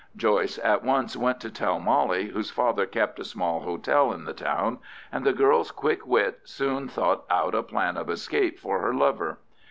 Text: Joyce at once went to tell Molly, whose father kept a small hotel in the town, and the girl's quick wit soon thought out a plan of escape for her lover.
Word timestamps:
Joyce 0.17 0.57
at 0.63 0.83
once 0.83 1.15
went 1.15 1.39
to 1.41 1.51
tell 1.51 1.79
Molly, 1.79 2.29
whose 2.29 2.49
father 2.49 2.87
kept 2.87 3.19
a 3.19 3.23
small 3.23 3.59
hotel 3.59 4.11
in 4.11 4.25
the 4.25 4.33
town, 4.33 4.79
and 5.11 5.23
the 5.23 5.31
girl's 5.31 5.69
quick 5.69 6.07
wit 6.07 6.39
soon 6.43 6.87
thought 6.87 7.23
out 7.29 7.53
a 7.53 7.61
plan 7.61 7.97
of 7.97 8.09
escape 8.09 8.57
for 8.57 8.79
her 8.79 8.95
lover. 8.95 9.37